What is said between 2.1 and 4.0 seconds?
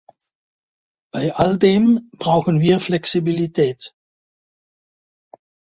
brauchen wir Flexibilität.